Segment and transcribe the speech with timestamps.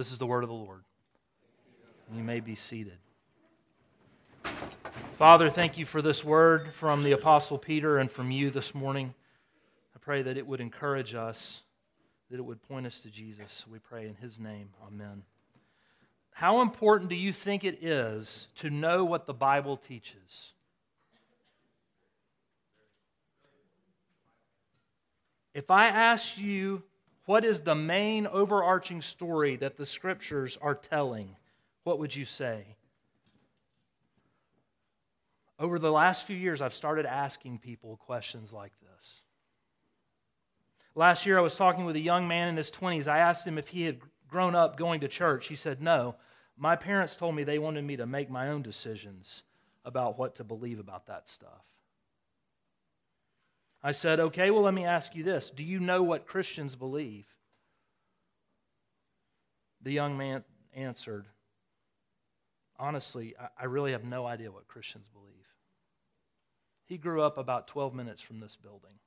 [0.00, 0.80] This is the word of the Lord.
[2.16, 2.96] You may be seated.
[5.18, 9.12] Father, thank you for this word from the Apostle Peter and from you this morning.
[9.94, 11.60] I pray that it would encourage us,
[12.30, 13.66] that it would point us to Jesus.
[13.70, 14.70] We pray in his name.
[14.86, 15.22] Amen.
[16.32, 20.54] How important do you think it is to know what the Bible teaches?
[25.52, 26.84] If I ask you
[27.30, 31.36] what is the main overarching story that the scriptures are telling?
[31.84, 32.74] What would you say?
[35.56, 39.22] Over the last few years, I've started asking people questions like this.
[40.96, 43.06] Last year, I was talking with a young man in his 20s.
[43.06, 45.46] I asked him if he had grown up going to church.
[45.46, 46.16] He said, No.
[46.56, 49.44] My parents told me they wanted me to make my own decisions
[49.84, 51.64] about what to believe about that stuff.
[53.82, 55.50] I said, okay, well, let me ask you this.
[55.50, 57.26] Do you know what Christians believe?
[59.82, 61.26] The young man answered,
[62.78, 65.30] honestly, I really have no idea what Christians believe.
[66.84, 68.98] He grew up about 12 minutes from this building.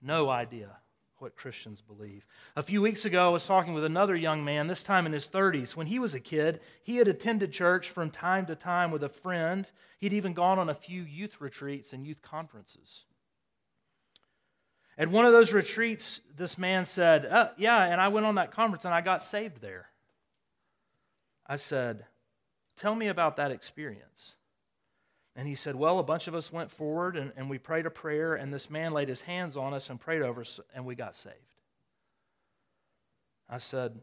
[0.00, 0.76] No idea
[1.18, 2.26] what Christians believe.
[2.56, 5.28] A few weeks ago, I was talking with another young man, this time in his
[5.28, 5.76] 30s.
[5.76, 9.08] When he was a kid, he had attended church from time to time with a
[9.08, 9.70] friend.
[9.98, 13.04] He'd even gone on a few youth retreats and youth conferences.
[14.96, 18.52] At one of those retreats, this man said, uh, Yeah, and I went on that
[18.52, 19.88] conference and I got saved there.
[21.46, 22.06] I said,
[22.76, 24.36] Tell me about that experience.
[25.36, 27.90] And he said, Well, a bunch of us went forward and, and we prayed a
[27.90, 30.94] prayer, and this man laid his hands on us and prayed over us, and we
[30.94, 31.36] got saved.
[33.48, 33.98] I said,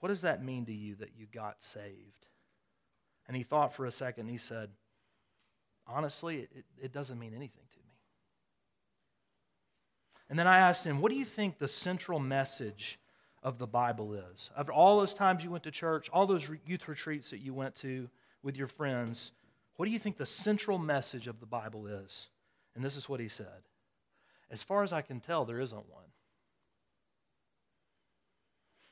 [0.00, 2.26] What does that mean to you that you got saved?
[3.26, 4.28] And he thought for a second.
[4.28, 4.70] He said,
[5.88, 7.75] Honestly, it, it doesn't mean anything to.
[10.28, 12.98] And then I asked him, What do you think the central message
[13.42, 14.50] of the Bible is?
[14.56, 17.74] After all those times you went to church, all those youth retreats that you went
[17.76, 18.08] to
[18.42, 19.32] with your friends,
[19.76, 22.28] what do you think the central message of the Bible is?
[22.74, 23.62] And this is what he said
[24.50, 26.04] As far as I can tell, there isn't one.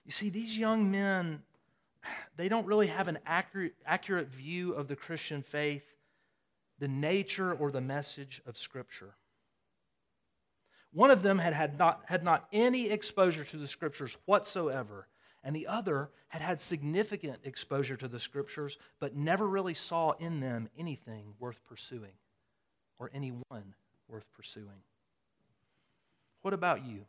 [0.04, 1.42] You see, these young men,
[2.36, 5.86] they don't really have an accurate, accurate view of the Christian faith,
[6.78, 9.14] the nature or the message of Scripture.
[10.94, 15.08] One of them had, had, not, had not any exposure to the scriptures whatsoever,
[15.42, 20.38] and the other had had significant exposure to the scriptures, but never really saw in
[20.38, 22.12] them anything worth pursuing
[23.00, 23.74] or anyone
[24.06, 24.84] worth pursuing.
[26.42, 27.06] What about you?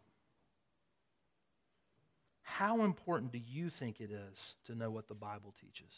[2.41, 5.93] How important do you think it is to know what the Bible teaches?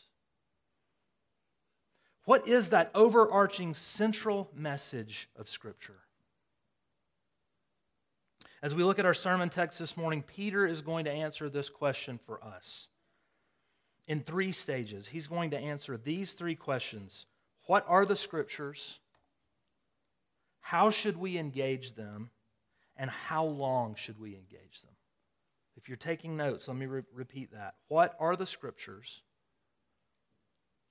[2.25, 6.01] What is that overarching central message of Scripture?
[8.61, 11.69] As we look at our sermon text this morning, Peter is going to answer this
[11.69, 12.87] question for us
[14.07, 15.07] in three stages.
[15.07, 17.25] He's going to answer these three questions
[17.67, 18.99] What are the scriptures?
[20.59, 22.31] How should we engage them?
[22.99, 24.95] And how long should we engage them?
[25.75, 27.75] If you're taking notes, let me re- repeat that.
[27.89, 29.21] What are the scriptures?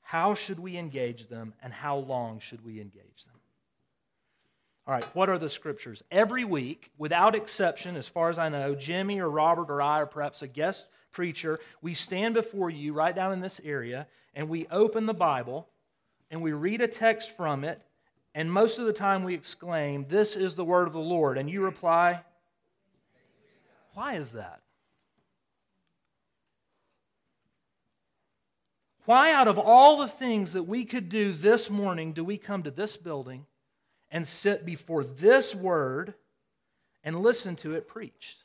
[0.03, 1.53] How should we engage them?
[1.61, 3.36] And how long should we engage them?
[4.87, 6.05] All right, what are the scriptures?
[6.13, 10.07] Every week, without exception, as far as I know, Jimmy or Robert or I, or
[10.07, 14.69] perhaps a guest preacher, we stand before you right down in this area and we
[14.71, 15.69] open the Bible
[16.31, 17.81] and we read a text from it,
[18.35, 21.39] and most of the time we exclaim, This is the word of the Lord.
[21.39, 22.23] And you reply,
[23.95, 24.61] Why is that?
[29.05, 32.65] Why, out of all the things that we could do this morning, do we come
[32.65, 33.47] to this building?
[34.11, 36.15] And sit before this word
[37.05, 38.45] and listen to it preached.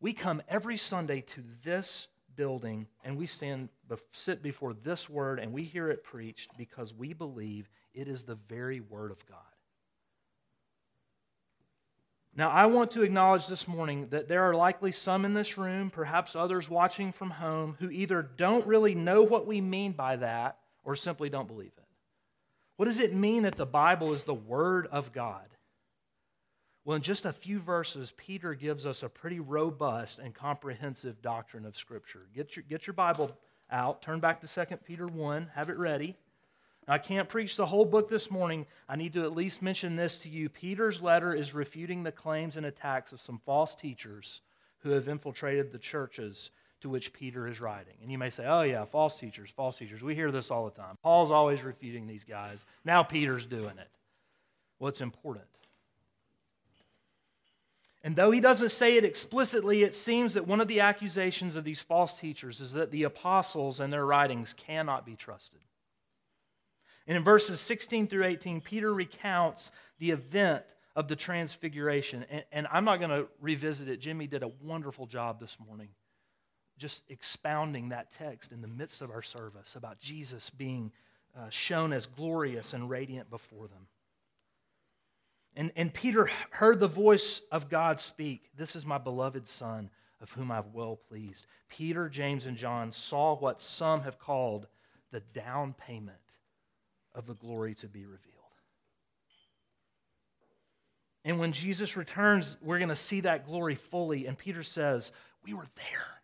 [0.00, 3.68] We come every Sunday to this building and we stand,
[4.12, 8.38] sit before this word and we hear it preached because we believe it is the
[8.48, 9.38] very word of God.
[12.34, 15.90] Now, I want to acknowledge this morning that there are likely some in this room,
[15.90, 20.58] perhaps others watching from home, who either don't really know what we mean by that
[20.84, 21.79] or simply don't believe it.
[22.80, 25.44] What does it mean that the Bible is the Word of God?
[26.82, 31.66] Well, in just a few verses, Peter gives us a pretty robust and comprehensive doctrine
[31.66, 32.26] of Scripture.
[32.34, 33.32] Get your, get your Bible
[33.70, 36.16] out, turn back to 2 Peter 1, have it ready.
[36.88, 38.64] I can't preach the whole book this morning.
[38.88, 40.48] I need to at least mention this to you.
[40.48, 44.40] Peter's letter is refuting the claims and attacks of some false teachers
[44.78, 46.50] who have infiltrated the churches
[46.80, 47.94] to which Peter is writing.
[48.02, 50.02] And you may say, oh, yeah, false teachers, false teachers.
[50.02, 50.96] We hear this all the time.
[51.02, 52.64] Paul's always refuting these guys.
[52.84, 53.88] Now Peter's doing it.
[54.78, 55.44] Well, it's important.
[58.02, 61.64] And though he doesn't say it explicitly, it seems that one of the accusations of
[61.64, 65.60] these false teachers is that the apostles and their writings cannot be trusted.
[67.06, 70.64] And in verses 16 through 18, Peter recounts the event
[70.96, 72.24] of the transfiguration.
[72.30, 74.00] And, and I'm not going to revisit it.
[74.00, 75.88] Jimmy did a wonderful job this morning
[76.80, 80.90] just expounding that text in the midst of our service about Jesus being
[81.38, 83.86] uh, shown as glorious and radiant before them.
[85.54, 89.90] And, and Peter heard the voice of God speak This is my beloved Son,
[90.22, 91.46] of whom I've well pleased.
[91.68, 94.66] Peter, James, and John saw what some have called
[95.10, 96.16] the down payment
[97.14, 98.30] of the glory to be revealed.
[101.26, 104.26] And when Jesus returns, we're going to see that glory fully.
[104.26, 105.12] And Peter says,
[105.44, 106.19] We were there.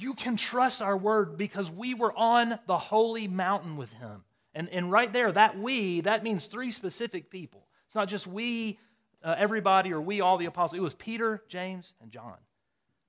[0.00, 4.24] You can trust our word because we were on the holy mountain with him.
[4.54, 7.66] And, and right there, that we, that means three specific people.
[7.84, 8.78] It's not just we,
[9.22, 10.78] uh, everybody, or we, all the apostles.
[10.78, 12.38] It was Peter, James, and John.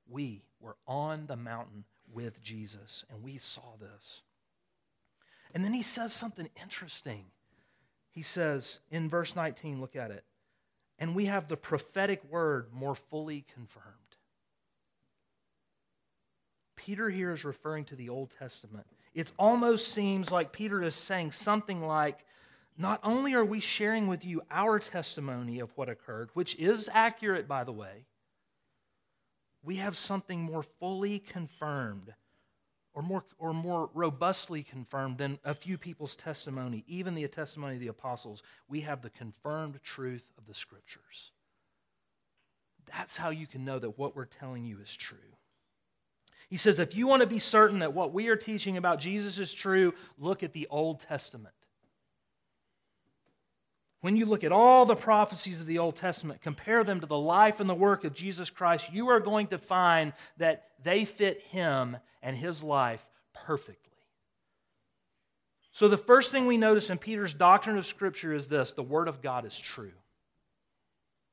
[0.09, 4.23] We were on the mountain with Jesus, and we saw this.
[5.53, 7.23] And then he says something interesting.
[8.09, 10.25] He says in verse 19, look at it,
[10.99, 14.10] and we have the prophetic word more fully confirmed.
[16.85, 18.87] Peter here is referring to the Old Testament.
[19.13, 22.25] It almost seems like Peter is saying something like,
[22.77, 27.47] Not only are we sharing with you our testimony of what occurred, which is accurate,
[27.47, 28.05] by the way,
[29.63, 32.13] we have something more fully confirmed
[32.93, 37.79] or more, or more robustly confirmed than a few people's testimony, even the testimony of
[37.79, 38.41] the apostles.
[38.67, 41.31] We have the confirmed truth of the scriptures.
[42.87, 45.17] That's how you can know that what we're telling you is true.
[46.51, 49.39] He says, if you want to be certain that what we are teaching about Jesus
[49.39, 51.55] is true, look at the Old Testament.
[54.01, 57.17] When you look at all the prophecies of the Old Testament, compare them to the
[57.17, 61.39] life and the work of Jesus Christ, you are going to find that they fit
[61.39, 63.77] him and his life perfectly.
[65.71, 69.07] So, the first thing we notice in Peter's doctrine of Scripture is this the Word
[69.07, 69.93] of God is true.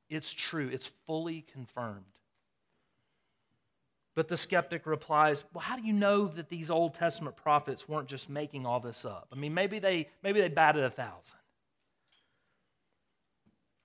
[0.09, 2.05] It's true, it's fully confirmed.
[4.19, 8.09] But the skeptic replies, Well, how do you know that these Old Testament prophets weren't
[8.09, 9.29] just making all this up?
[9.31, 11.39] I mean, maybe they, maybe they batted a thousand.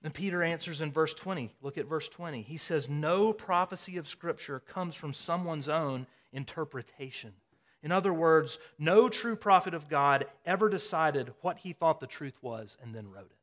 [0.03, 1.55] And Peter answers in verse 20.
[1.61, 2.41] Look at verse 20.
[2.41, 7.31] He says, No prophecy of Scripture comes from someone's own interpretation.
[7.81, 12.37] In other words, no true prophet of God ever decided what he thought the truth
[12.41, 13.37] was and then wrote it.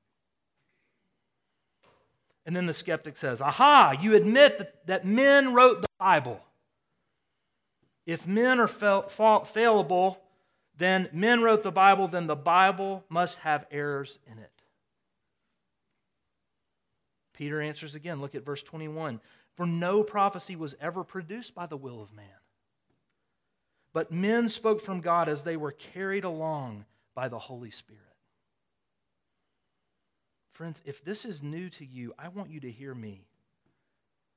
[2.45, 6.45] And then the skeptic says, Aha, you admit that, that men wrote the Bible.
[8.07, 10.19] If men are fail, failable,
[10.77, 14.51] then men wrote the Bible, then the Bible must have errors in it.
[17.33, 18.21] Peter answers again.
[18.21, 19.21] Look at verse 21.
[19.55, 22.27] For no prophecy was ever produced by the will of man.
[23.93, 28.01] But men spoke from God as they were carried along by the Holy Spirit.
[30.53, 33.27] Friends, if this is new to you, I want you to hear me.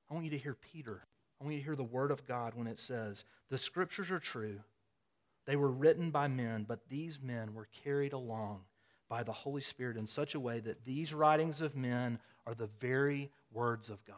[0.10, 1.04] I want you to hear Peter.
[1.46, 4.20] I want you to hear the word of God when it says, The scriptures are
[4.20, 4.62] true.
[5.46, 8.62] They were written by men, but these men were carried along
[9.10, 12.72] by the Holy Spirit in such a way that these writings of men are the
[12.80, 14.16] very words of God.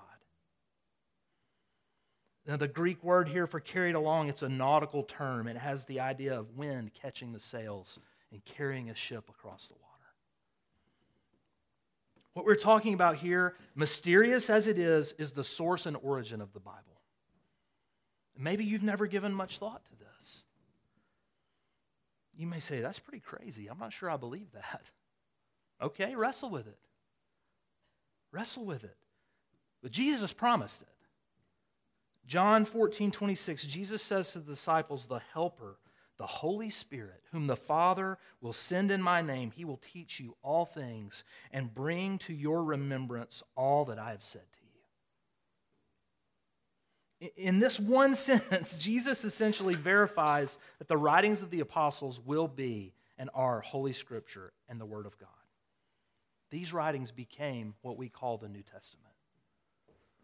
[2.47, 5.49] Now, the Greek word here for carried along, it's a nautical term.
[5.49, 7.99] It has the idea of wind catching the sails
[8.31, 9.83] and carrying a ship across the water.
[12.31, 16.53] What we're talking about here, mysterious as it is, is the source and origin of
[16.53, 16.96] the Bible.
[18.37, 20.43] Maybe you've never given much thought to this.
[22.35, 23.67] You may say, that's pretty crazy.
[23.67, 24.83] I'm not sure I believe that.
[25.79, 26.79] Okay, wrestle with it.
[28.31, 28.97] Wrestle with it.
[29.83, 30.87] But Jesus promised it.
[32.25, 35.77] John 14, 26, Jesus says to the disciples, The Helper,
[36.17, 40.35] the Holy Spirit, whom the Father will send in my name, he will teach you
[40.41, 44.66] all things and bring to your remembrance all that I have said to you.
[47.35, 52.93] In this one sentence, Jesus essentially verifies that the writings of the apostles will be
[53.17, 55.29] and are Holy Scripture and the Word of God.
[56.49, 59.13] These writings became what we call the New Testament.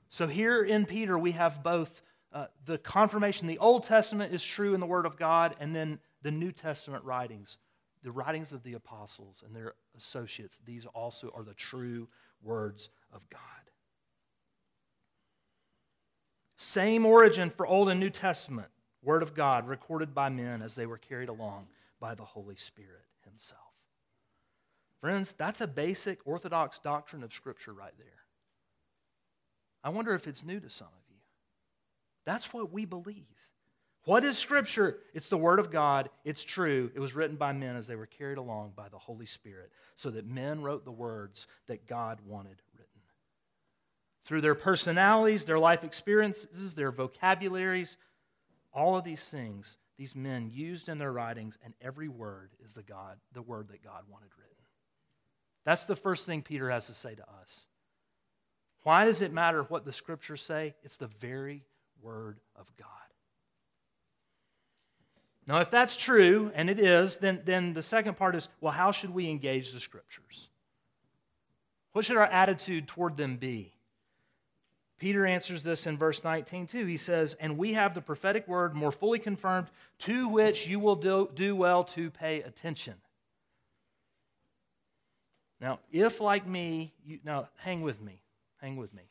[0.10, 4.74] So here in Peter, we have both uh, the confirmation the Old Testament is true
[4.74, 7.58] in the Word of God, and then the New Testament writings,
[8.04, 12.08] the writings of the apostles and their associates, these also are the true
[12.42, 13.40] words of God.
[16.64, 18.70] Same origin for Old and New Testament,
[19.02, 21.68] Word of God, recorded by men as they were carried along
[22.00, 23.60] by the Holy Spirit Himself.
[25.02, 28.08] Friends, that's a basic Orthodox doctrine of Scripture right there.
[29.84, 31.18] I wonder if it's new to some of you.
[32.26, 33.26] That's what we believe.
[34.06, 35.00] What is Scripture?
[35.14, 36.10] It's the Word of God.
[36.24, 36.92] It's true.
[36.96, 40.10] It was written by men as they were carried along by the Holy Spirit, so
[40.12, 42.62] that men wrote the words that God wanted.
[44.26, 47.98] Through their personalities, their life experiences, their vocabularies,
[48.74, 52.84] all of these things, these men used in their writings, and every word is the
[52.84, 54.54] God, the word that God wanted written.
[55.66, 57.68] That's the first thing Peter has to say to us.
[58.84, 60.76] Why does it matter what the scriptures say?
[60.84, 61.64] It's the very
[62.02, 62.88] word of God.
[65.46, 68.92] Now, if that's true, and it is, then, then the second part is well, how
[68.92, 70.50] should we engage the scriptures?
[71.92, 73.73] What should our attitude toward them be?
[75.04, 76.86] Peter answers this in verse 19 too.
[76.86, 79.68] He says, And we have the prophetic word more fully confirmed,
[80.00, 82.94] to which you will do, do well to pay attention.
[85.60, 88.22] Now, if like me, you, now hang with me,
[88.62, 89.04] hang with me.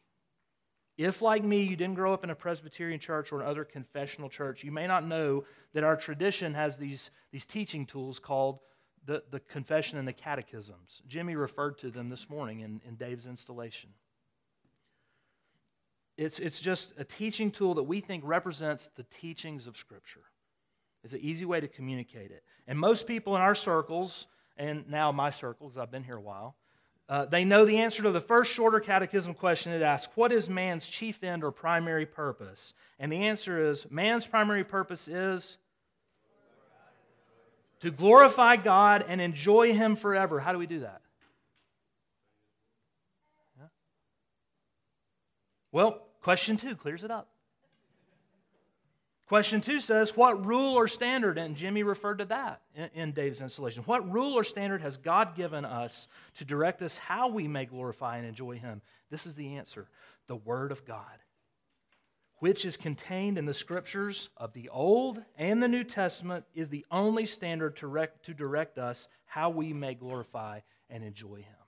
[0.96, 4.64] If, like me, you didn't grow up in a Presbyterian church or another confessional church,
[4.64, 5.44] you may not know
[5.74, 8.60] that our tradition has these, these teaching tools called
[9.04, 11.02] the, the confession and the catechisms.
[11.06, 13.90] Jimmy referred to them this morning in, in Dave's installation.
[16.22, 20.22] It's, it's just a teaching tool that we think represents the teachings of Scripture.
[21.02, 22.44] It's an easy way to communicate it.
[22.68, 26.54] And most people in our circles, and now my circles, I've been here a while,
[27.08, 30.48] uh, they know the answer to the first shorter catechism question it asks What is
[30.48, 32.72] man's chief end or primary purpose?
[33.00, 35.58] And the answer is man's primary purpose is
[37.80, 40.38] to glorify God and enjoy Him forever.
[40.38, 41.02] How do we do that?
[45.72, 47.28] Well, question two clears it up.
[49.32, 53.40] Question two says, What rule or standard, and Jimmy referred to that in, in, Dave's
[53.40, 57.64] installation, what rule or standard has God given us to direct us how we may
[57.64, 58.82] glorify and enjoy Him?
[59.10, 59.88] This is the answer
[60.26, 61.18] the Word of God,
[62.40, 66.84] which is contained in the scriptures of the Old and the New Testament, is the
[66.90, 70.60] only standard to, rec- to direct us how we may glorify
[70.90, 71.61] and enjoy Him.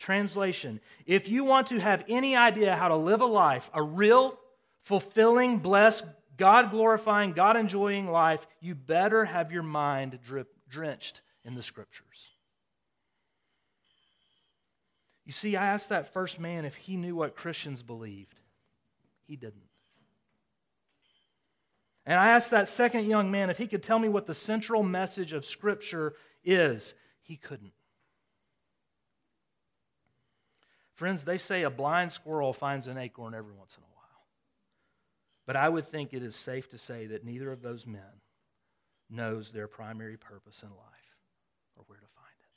[0.00, 4.36] Translation If you want to have any idea how to live a life, a real,
[4.82, 6.04] fulfilling, blessed,
[6.38, 12.30] God glorifying, God enjoying life, you better have your mind drip, drenched in the scriptures.
[15.26, 18.40] You see, I asked that first man if he knew what Christians believed.
[19.26, 19.68] He didn't.
[22.06, 24.82] And I asked that second young man if he could tell me what the central
[24.82, 26.94] message of Scripture is.
[27.20, 27.74] He couldn't.
[31.00, 34.26] Friends, they say a blind squirrel finds an acorn every once in a while.
[35.46, 38.20] But I would think it is safe to say that neither of those men
[39.08, 41.16] knows their primary purpose in life
[41.74, 42.50] or where to find it.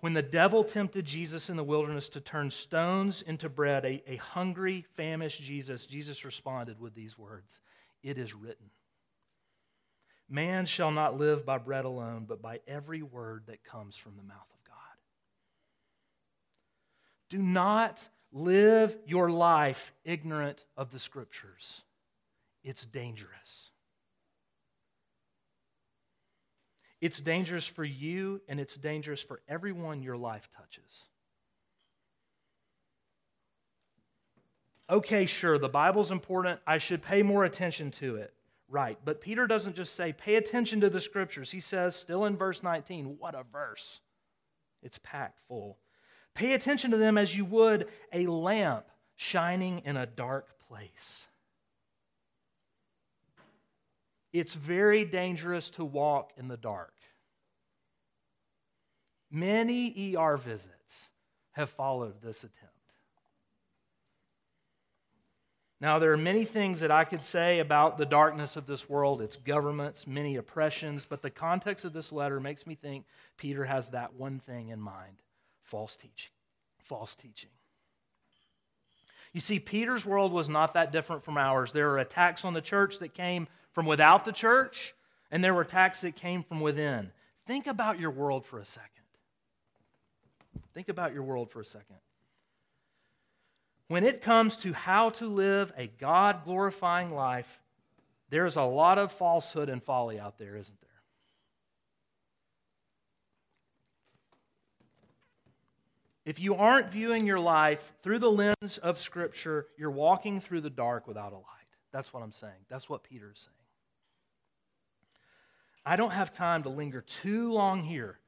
[0.00, 4.16] When the devil tempted Jesus in the wilderness to turn stones into bread, a, a
[4.16, 7.60] hungry, famished Jesus, Jesus responded with these words
[8.02, 8.70] It is written.
[10.28, 14.22] Man shall not live by bread alone, but by every word that comes from the
[14.22, 14.74] mouth of God.
[17.30, 21.82] do not live your life ignorant of the scriptures.
[22.62, 23.70] It's dangerous.
[27.00, 31.04] It's dangerous for you, and it's dangerous for everyone your life touches.
[34.90, 36.60] Okay, sure, the Bible's important.
[36.66, 38.34] I should pay more attention to it.
[38.68, 38.98] Right.
[39.04, 41.50] But Peter doesn't just say, pay attention to the scriptures.
[41.50, 44.00] He says, still in verse 19, what a verse.
[44.82, 45.78] It's packed full
[46.38, 51.26] Pay attention to them as you would a lamp shining in a dark place.
[54.32, 56.94] It's very dangerous to walk in the dark.
[59.32, 61.10] Many ER visits
[61.52, 62.77] have followed this attempt.
[65.80, 69.22] Now, there are many things that I could say about the darkness of this world,
[69.22, 73.04] its governments, many oppressions, but the context of this letter makes me think
[73.36, 75.22] Peter has that one thing in mind
[75.62, 76.32] false teaching.
[76.82, 77.50] False teaching.
[79.32, 81.72] You see, Peter's world was not that different from ours.
[81.72, 84.94] There were attacks on the church that came from without the church,
[85.30, 87.12] and there were attacks that came from within.
[87.44, 89.04] Think about your world for a second.
[90.72, 91.96] Think about your world for a second.
[93.88, 97.60] When it comes to how to live a God glorifying life,
[98.30, 100.88] there's a lot of falsehood and folly out there, isn't there?
[106.26, 110.68] If you aren't viewing your life through the lens of Scripture, you're walking through the
[110.68, 111.44] dark without a light.
[111.90, 112.66] That's what I'm saying.
[112.68, 113.54] That's what Peter is saying.
[115.86, 118.18] I don't have time to linger too long here,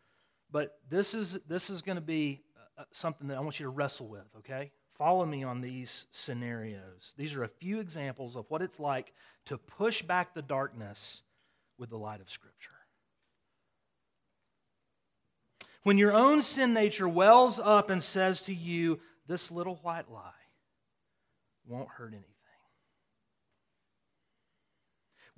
[0.51, 2.41] but this is, this is going to be
[2.79, 4.73] uh, something that I want you to wrestle with, okay?
[5.01, 7.15] Follow me on these scenarios.
[7.17, 9.15] These are a few examples of what it's like
[9.47, 11.23] to push back the darkness
[11.79, 12.73] with the light of Scripture.
[15.85, 20.33] When your own sin nature wells up and says to you, This little white lie
[21.67, 22.40] won't hurt anything.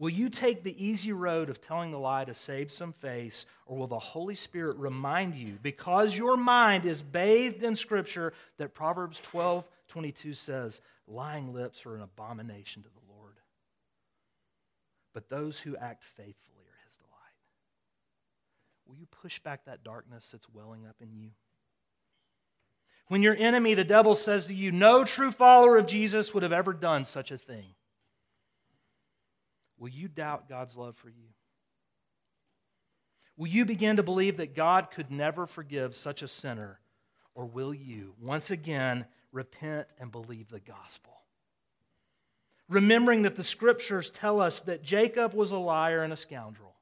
[0.02, 3.78] Will you take the easy road of telling the lie to save some face, or
[3.78, 9.20] will the Holy Spirit remind you, because your mind is bathed in Scripture, that Proverbs
[9.20, 13.36] 12 22 says, Lying lips are an abomination to the Lord,
[15.14, 17.38] but those who act faithfully are his delight.
[18.88, 21.30] Will you push back that darkness that's welling up in you?
[23.06, 26.52] When your enemy, the devil, says to you, No true follower of Jesus would have
[26.52, 27.76] ever done such a thing
[29.82, 31.26] Will you doubt God's love for you?
[33.36, 36.78] Will you begin to believe that God could never forgive such a sinner?
[37.34, 41.14] Or will you, once again, repent and believe the gospel?
[42.68, 46.76] Remembering that the scriptures tell us that Jacob was a liar and a scoundrel,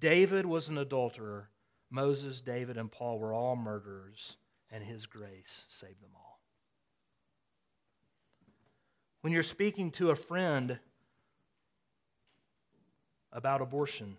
[0.00, 1.50] David was an adulterer,
[1.90, 4.38] Moses, David, and Paul were all murderers,
[4.70, 6.40] and his grace saved them all.
[9.20, 10.78] When you're speaking to a friend
[13.32, 14.16] about abortion,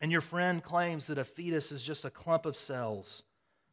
[0.00, 3.22] and your friend claims that a fetus is just a clump of cells,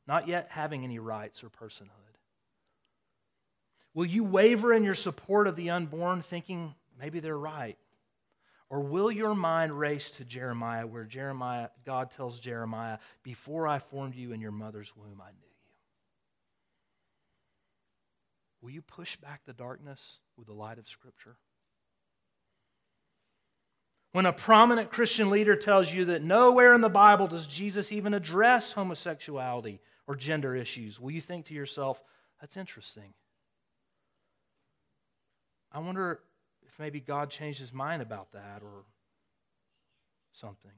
[0.08, 1.90] not yet having any rights or personhood?
[3.94, 7.78] Will you waver in your support of the unborn, thinking maybe they're right?
[8.70, 14.16] Or will your mind race to Jeremiah, where Jeremiah, God tells Jeremiah, Before I formed
[14.16, 15.56] you in your mother's womb, I knew you?
[18.62, 21.38] Will you push back the darkness with the light of Scripture?
[24.16, 28.14] When a prominent Christian leader tells you that nowhere in the Bible does Jesus even
[28.14, 32.02] address homosexuality or gender issues, will you think to yourself,
[32.40, 33.14] that's interesting?
[35.70, 36.22] I wonder
[36.66, 38.86] if maybe God changed his mind about that or
[40.32, 40.72] something.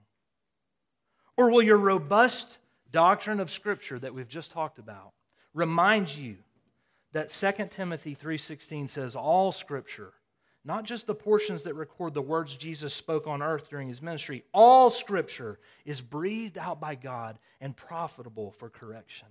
[1.38, 2.58] Or will your robust
[2.92, 5.14] doctrine of Scripture that we've just talked about
[5.54, 6.38] remind you
[7.12, 10.14] that 2 Timothy 3:16 says all scripture
[10.68, 14.44] not just the portions that record the words Jesus spoke on earth during his ministry.
[14.54, 19.30] All scripture is breathed out by God and profitable for correction.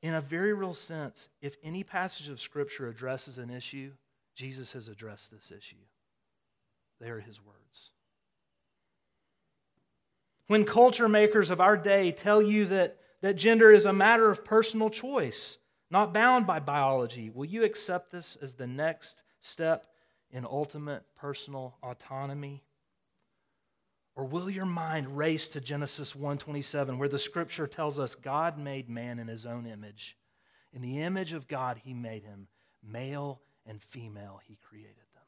[0.00, 3.90] In a very real sense, if any passage of scripture addresses an issue,
[4.34, 5.76] Jesus has addressed this issue.
[6.98, 7.90] They are his words.
[10.46, 14.42] When culture makers of our day tell you that, that gender is a matter of
[14.42, 15.58] personal choice,
[15.92, 19.86] not bound by biology, will you accept this as the next step
[20.30, 22.64] in ultimate personal autonomy?
[24.14, 28.88] Or will your mind race to Genesis 1:27 where the scripture tells us God made
[28.88, 30.16] man in his own image.
[30.72, 32.48] In the image of God he made him,
[32.82, 35.26] male and female he created them.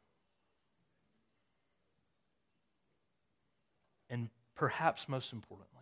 [4.09, 5.74] And perhaps most importantly,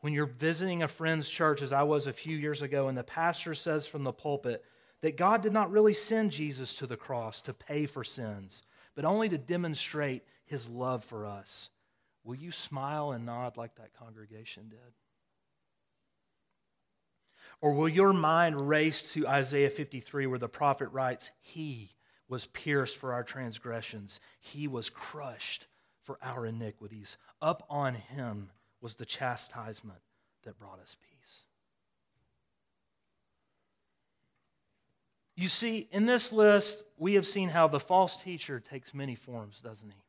[0.00, 3.02] when you're visiting a friend's church, as I was a few years ago, and the
[3.02, 4.64] pastor says from the pulpit
[5.00, 8.62] that God did not really send Jesus to the cross to pay for sins,
[8.94, 11.70] but only to demonstrate his love for us,
[12.24, 14.78] will you smile and nod like that congregation did?
[17.60, 21.90] Or will your mind race to Isaiah 53, where the prophet writes, He
[22.28, 25.66] was pierced for our transgressions, He was crushed
[26.02, 27.16] for our iniquities.
[27.42, 30.00] Up on Him was the chastisement
[30.44, 31.42] that brought us peace.
[35.36, 39.60] You see, in this list, we have seen how the false teacher takes many forms,
[39.60, 40.02] doesn't he?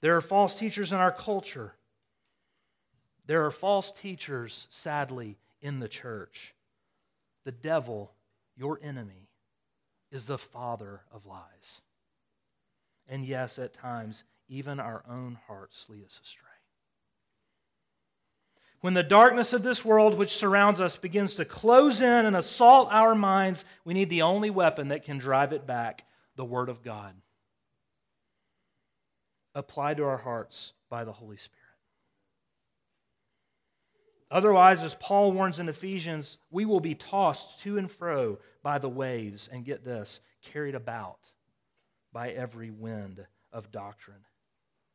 [0.00, 1.74] There are false teachers in our culture.
[3.26, 6.54] There are false teachers, sadly, in the church.
[7.44, 8.12] The devil,
[8.56, 9.28] your enemy,
[10.12, 11.82] is the father of lies.
[13.08, 16.45] And yes, at times, even our own hearts lead us astray.
[18.86, 22.88] When the darkness of this world which surrounds us begins to close in and assault
[22.92, 26.84] our minds, we need the only weapon that can drive it back the Word of
[26.84, 27.12] God.
[29.56, 31.66] Applied to our hearts by the Holy Spirit.
[34.30, 38.88] Otherwise, as Paul warns in Ephesians, we will be tossed to and fro by the
[38.88, 41.32] waves, and get this, carried about
[42.12, 44.26] by every wind of doctrine,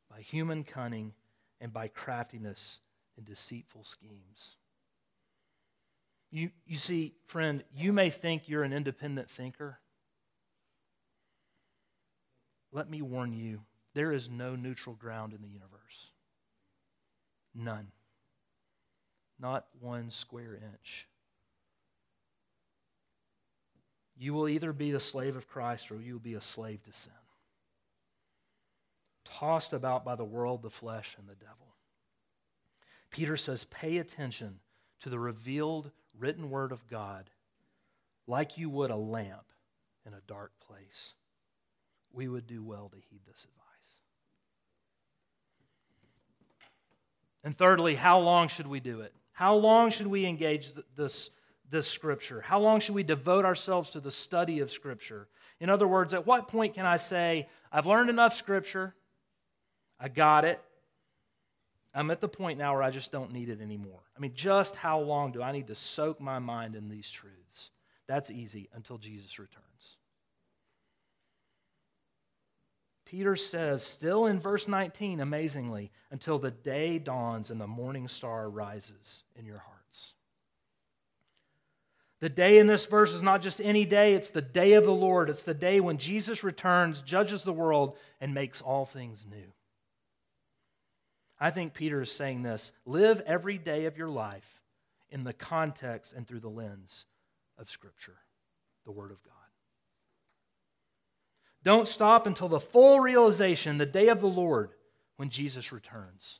[0.10, 1.13] by human cunning,
[1.60, 2.80] and by craftiness
[3.17, 4.56] and deceitful schemes.
[6.32, 9.80] You, you see, friend, you may think you're an independent thinker.
[12.71, 13.62] Let me warn you
[13.93, 16.12] there is no neutral ground in the universe.
[17.54, 17.91] None.
[19.39, 21.08] Not one square inch.
[24.17, 26.93] You will either be the slave of Christ or you will be a slave to
[26.93, 27.12] sin.
[29.26, 31.70] Tossed about by the world, the flesh, and the devil.
[33.12, 34.60] Peter says, pay attention
[35.02, 37.30] to the revealed written word of God
[38.26, 39.45] like you would a lamp
[40.06, 41.13] in a dark place.
[42.13, 43.52] We would do well to heed this advice.
[47.43, 49.13] And thirdly, how long should we do it?
[49.34, 51.30] How long should we engage this,
[51.69, 52.41] this scripture?
[52.41, 55.28] How long should we devote ourselves to the study of scripture?
[55.60, 58.93] In other words, at what point can I say, I've learned enough scripture,
[60.00, 60.60] I got it,
[61.93, 63.99] I'm at the point now where I just don't need it anymore.
[64.15, 67.69] I mean, just how long do I need to soak my mind in these truths?
[68.08, 69.97] That's easy until Jesus returns.
[73.06, 78.49] Peter says, still in verse 19, amazingly, until the day dawns and the morning star
[78.49, 80.13] rises in your hearts.
[82.21, 84.93] The day in this verse is not just any day, it's the day of the
[84.93, 85.30] Lord.
[85.30, 89.51] It's the day when Jesus returns, judges the world, and makes all things new.
[91.43, 94.62] I think Peter is saying this live every day of your life
[95.10, 97.06] in the context and through the lens
[97.58, 98.17] of Scripture,
[98.86, 99.34] the Word of God.
[101.63, 104.71] Don't stop until the full realization, the day of the Lord,
[105.17, 106.39] when Jesus returns.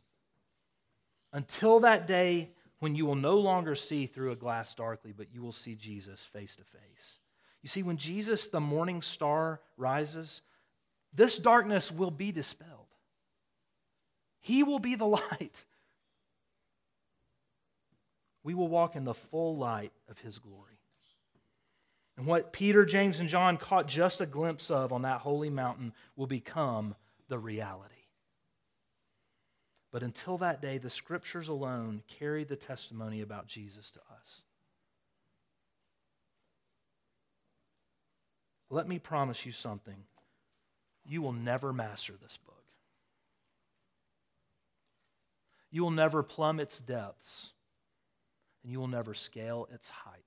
[1.34, 5.42] Until that day when you will no longer see through a glass darkly, but you
[5.42, 7.20] will see Jesus face to face.
[7.62, 10.42] You see, when Jesus, the morning star, rises,
[11.14, 12.91] this darkness will be dispelled.
[14.42, 15.66] He will be the light.
[18.44, 20.66] We will walk in the full light of His glory.
[22.18, 25.94] And what Peter, James, and John caught just a glimpse of on that holy mountain
[26.16, 26.96] will become
[27.30, 27.96] the reality.
[29.92, 34.42] But until that day, the scriptures alone carry the testimony about Jesus to us.
[38.70, 40.06] Let me promise you something.
[41.06, 42.61] You will never master this book.
[45.72, 47.52] You will never plumb its depths,
[48.62, 50.24] and you will never scale its height.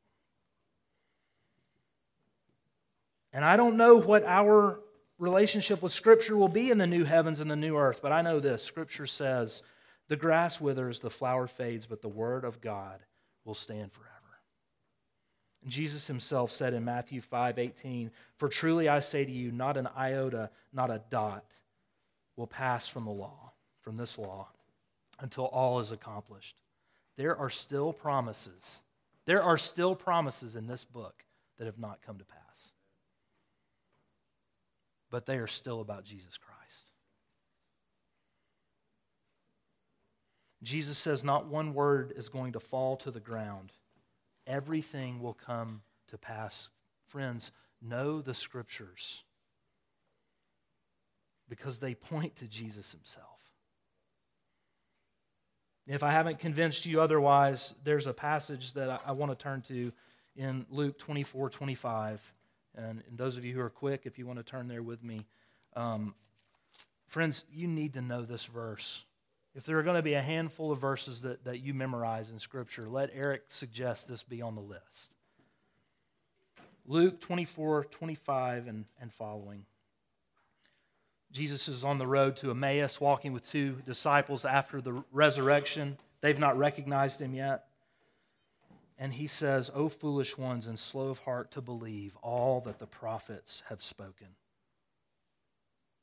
[3.33, 4.81] And I don't know what our
[5.19, 8.23] relationship with Scripture will be in the new heavens and the new earth, but I
[8.23, 9.63] know this Scripture says,
[10.09, 13.01] The grass withers, the flower fades, but the Word of God
[13.45, 14.11] will stand forever.
[15.63, 19.77] And Jesus himself said in Matthew 5 18, For truly I say to you, not
[19.77, 21.45] an iota, not a dot
[22.37, 24.49] will pass from the law, from this law,
[25.21, 26.57] until all is accomplished.
[27.17, 28.83] There are still promises.
[29.27, 31.25] There are still promises in this book
[31.59, 32.73] that have not come to pass.
[35.11, 36.91] But they are still about Jesus Christ.
[40.63, 43.73] Jesus says not one word is going to fall to the ground.
[44.47, 46.71] Everything will come to pass.
[47.07, 49.23] Friends, know the scriptures
[51.49, 53.34] because they point to Jesus himself.
[55.87, 59.61] If I haven't convinced you otherwise, there's a passage that I, I want to turn
[59.63, 59.93] to
[60.37, 62.33] in Luke 24 25.
[62.77, 65.05] And, and, those of you who are quick, if you want to turn there with
[65.05, 65.27] me,
[65.77, 66.15] um,
[67.07, 69.05] friends, you need to know this verse.
[69.55, 72.41] If there are going to be a handful of verses that, that you memorize in
[72.41, 75.15] Scripture, let Eric suggest this be on the list.
[76.87, 79.65] Luke 24 25 and, and following.
[81.35, 85.99] Jesus is on the road to Emmaus walking with two disciples after the resurrection.
[86.21, 87.65] They've not recognized him yet.
[88.99, 92.87] And he says, O foolish ones and slow of heart to believe all that the
[92.87, 94.29] prophets have spoken.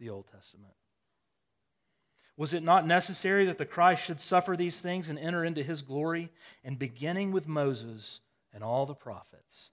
[0.02, 0.74] The Old Testament.
[2.36, 5.82] Was it not necessary that the Christ should suffer these things and enter into his
[5.82, 6.30] glory?
[6.66, 8.20] And beginning with Moses
[8.54, 9.70] and all the prophets,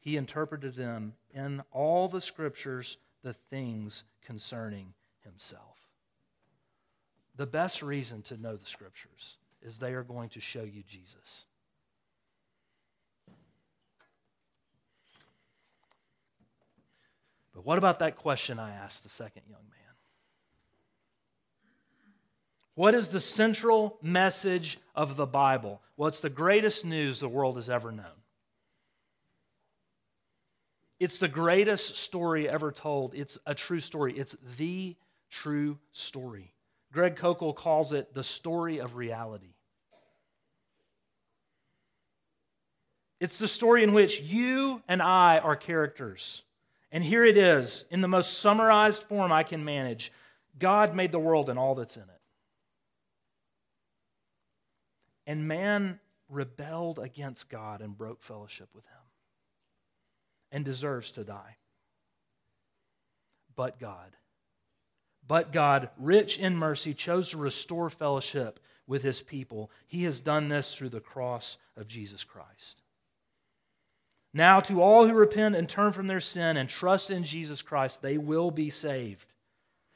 [0.00, 4.92] he interpreted them in all the scriptures the things concerning
[5.28, 5.76] himself.
[7.36, 11.44] The best reason to know the scriptures is they are going to show you Jesus.
[17.54, 19.78] But what about that question I asked the second young man?
[22.74, 25.82] What is the central message of the Bible?
[25.96, 28.06] Well, it's the greatest news the world has ever known.
[31.00, 33.14] It's the greatest story ever told.
[33.14, 34.12] It's a true story.
[34.14, 34.96] It's the
[35.30, 36.54] true story.
[36.92, 39.54] Greg Koukl calls it the story of reality.
[43.20, 46.42] It's the story in which you and I are characters.
[46.92, 50.12] And here it is, in the most summarized form I can manage
[50.58, 52.08] God made the world and all that's in it.
[55.26, 58.92] And man rebelled against God and broke fellowship with him
[60.50, 61.56] and deserves to die.
[63.54, 64.16] But God,
[65.28, 69.70] but God, rich in mercy, chose to restore fellowship with his people.
[69.86, 72.82] He has done this through the cross of Jesus Christ.
[74.32, 78.02] Now, to all who repent and turn from their sin and trust in Jesus Christ,
[78.02, 79.26] they will be saved.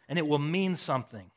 [0.08, 1.30] And it will mean something.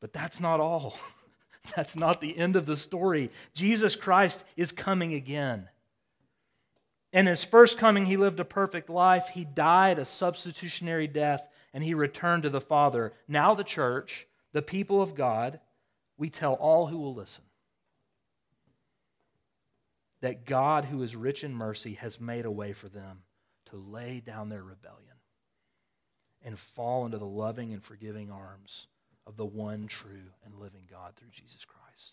[0.00, 0.98] But that's not all.
[1.76, 3.30] That's not the end of the story.
[3.52, 5.68] Jesus Christ is coming again.
[7.12, 9.28] In his first coming, he lived a perfect life.
[9.28, 13.12] He died a substitutionary death, and he returned to the Father.
[13.28, 15.60] Now, the church, the people of God,
[16.18, 17.44] we tell all who will listen
[20.20, 23.22] that God, who is rich in mercy, has made a way for them
[23.70, 25.06] to lay down their rebellion
[26.44, 28.86] and fall into the loving and forgiving arms
[29.26, 32.12] of the one true and living God through Jesus Christ.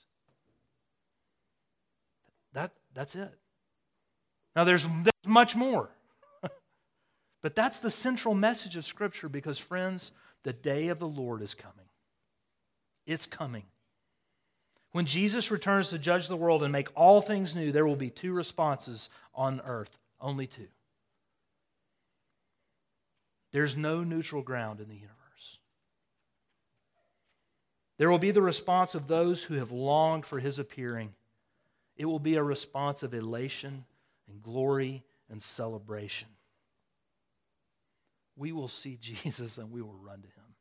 [2.54, 3.34] That, that's it.
[4.56, 5.90] Now, there's, there's much more.
[7.42, 10.12] But that's the central message of Scripture because, friends,
[10.44, 11.88] the day of the Lord is coming.
[13.06, 13.64] It's coming.
[14.92, 18.10] When Jesus returns to judge the world and make all things new, there will be
[18.10, 20.68] two responses on earth, only two.
[23.52, 25.14] There's no neutral ground in the universe.
[27.98, 31.14] There will be the response of those who have longed for his appearing.
[31.96, 33.86] It will be a response of elation
[34.28, 36.28] and glory and celebration.
[38.38, 40.56] We will see Jesus and we will run to him.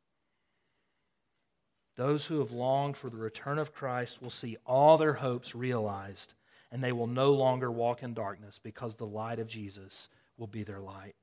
[1.97, 6.35] Those who have longed for the return of Christ will see all their hopes realized,
[6.71, 10.63] and they will no longer walk in darkness because the light of Jesus will be
[10.63, 11.15] their light.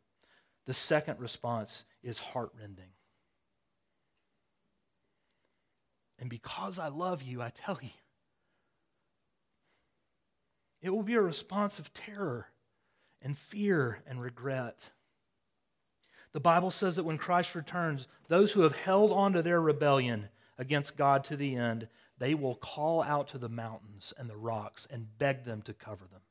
[0.65, 2.93] The second response is heartrending.
[6.17, 7.89] And because I love you, I tell you,
[10.81, 12.47] it will be a response of terror
[13.21, 14.89] and fear and regret.
[16.33, 20.29] The Bible says that when Christ returns, those who have held on to their rebellion
[20.57, 24.87] against God to the end, they will call out to the mountains and the rocks
[24.89, 26.21] and beg them to cover them,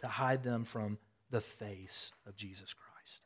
[0.00, 0.98] to hide them from
[1.30, 3.22] the face of Jesus Christ.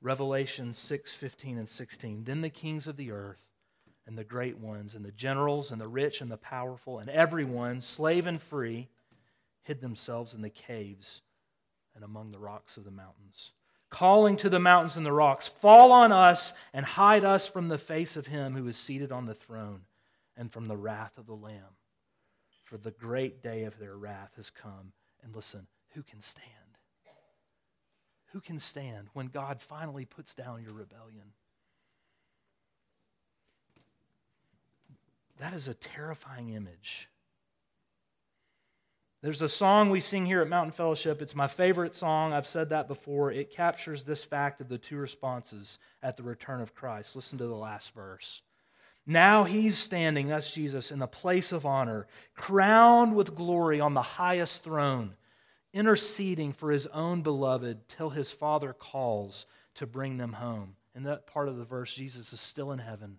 [0.00, 2.24] Revelation 6 15 and 16.
[2.24, 3.42] Then the kings of the earth
[4.06, 7.82] and the great ones, and the generals, and the rich, and the powerful, and everyone,
[7.82, 8.88] slave and free,
[9.64, 11.20] hid themselves in the caves
[11.98, 13.50] and among the rocks of the mountains,
[13.90, 17.76] calling to the mountains and the rocks, Fall on us and hide us from the
[17.76, 19.80] face of him who is seated on the throne
[20.36, 21.74] and from the wrath of the Lamb.
[22.62, 24.92] For the great day of their wrath has come.
[25.24, 26.46] And listen, who can stand?
[28.32, 31.32] Who can stand when God finally puts down your rebellion?
[35.38, 37.08] That is a terrifying image.
[39.20, 41.20] There's a song we sing here at Mountain Fellowship.
[41.20, 42.32] It's my favorite song.
[42.32, 43.32] I've said that before.
[43.32, 47.16] It captures this fact of the two responses at the return of Christ.
[47.16, 48.42] Listen to the last verse.
[49.06, 54.02] Now he's standing, that's Jesus, in the place of honor, crowned with glory on the
[54.02, 55.16] highest throne
[55.72, 60.76] interceding for his own beloved till his father calls to bring them home.
[60.94, 63.18] In that part of the verse, Jesus is still in heaven,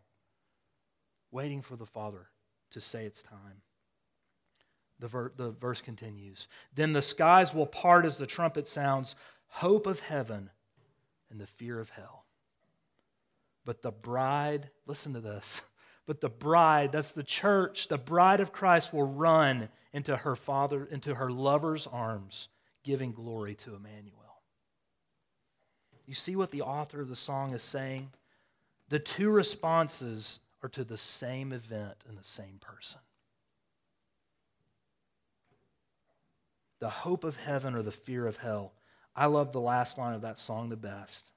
[1.31, 2.27] waiting for the Father
[2.71, 3.61] to say it's time.
[4.99, 9.15] The, ver- the verse continues Then the skies will part as the trumpet sounds,
[9.47, 10.49] hope of heaven
[11.29, 12.25] and the fear of hell.
[13.65, 15.61] But the bride, listen to this,
[16.05, 20.85] but the bride, that's the church, the bride of Christ will run into her father,
[20.85, 22.49] into her lover's arms,
[22.83, 24.15] giving glory to Emmanuel.
[26.05, 28.09] You see what the author of the song is saying?
[28.89, 32.99] The two responses are to the same event in the same person.
[36.79, 38.73] The hope of heaven or the fear of hell.
[39.15, 41.31] I love the last line of that song the best.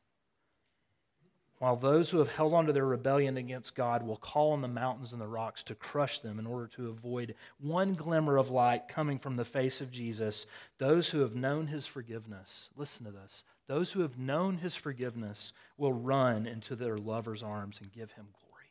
[1.62, 4.68] While those who have held on to their rebellion against God will call on the
[4.68, 8.88] mountains and the rocks to crush them in order to avoid one glimmer of light
[8.88, 10.44] coming from the face of Jesus,
[10.78, 15.52] those who have known his forgiveness, listen to this, those who have known his forgiveness
[15.76, 18.66] will run into their lover's arms and give him glory.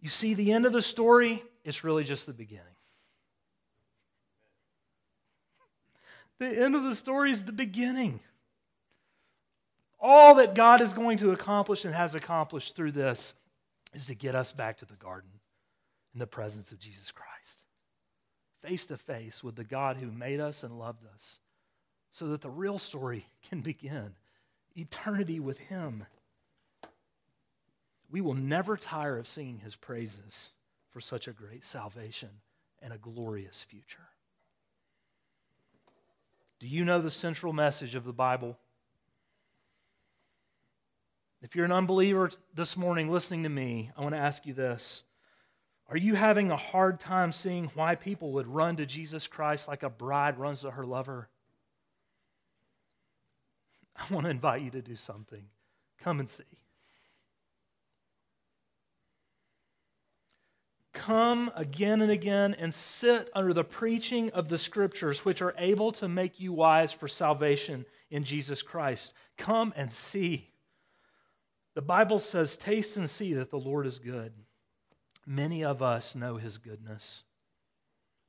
[0.00, 2.64] You see, the end of the story it's really just the beginning.
[6.42, 8.18] The end of the story is the beginning.
[10.00, 13.34] All that God is going to accomplish and has accomplished through this
[13.94, 15.30] is to get us back to the garden
[16.12, 17.60] in the presence of Jesus Christ,
[18.60, 21.38] face to face with the God who made us and loved us,
[22.10, 24.16] so that the real story can begin
[24.74, 26.06] eternity with Him.
[28.10, 30.50] We will never tire of singing His praises
[30.90, 32.30] for such a great salvation
[32.82, 34.08] and a glorious future.
[36.62, 38.56] Do you know the central message of the Bible?
[41.42, 45.02] If you're an unbeliever this morning listening to me, I want to ask you this.
[45.88, 49.82] Are you having a hard time seeing why people would run to Jesus Christ like
[49.82, 51.28] a bride runs to her lover?
[53.96, 55.42] I want to invite you to do something.
[55.98, 56.44] Come and see.
[60.92, 65.90] Come again and again and sit under the preaching of the scriptures, which are able
[65.92, 69.14] to make you wise for salvation in Jesus Christ.
[69.38, 70.50] Come and see.
[71.74, 74.34] The Bible says, Taste and see that the Lord is good.
[75.26, 77.22] Many of us know his goodness.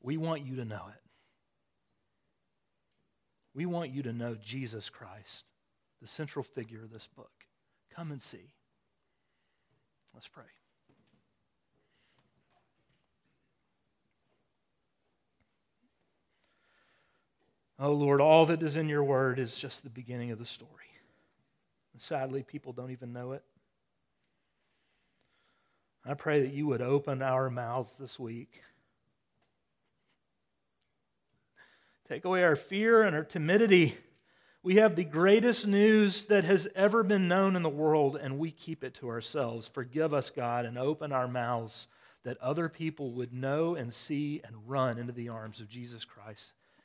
[0.02, 1.02] We want you to know it.
[3.54, 5.46] We want you to know Jesus Christ,
[6.02, 7.32] the central figure of this book.
[7.94, 8.54] Come and see.
[10.14, 10.46] Let's pray.
[17.80, 20.72] Oh Lord, all that is in your word is just the beginning of the story.
[21.94, 23.44] And sadly, people don't even know it.
[26.06, 28.62] I pray that you would open our mouths this week.
[32.10, 33.98] Take away our fear and our timidity.
[34.62, 38.52] We have the greatest news that has ever been known in the world, and we
[38.52, 39.68] keep it to ourselves.
[39.68, 41.88] Forgive us, God, and open our mouths
[42.24, 46.54] that other people would know and see and run into the arms of Jesus Christ.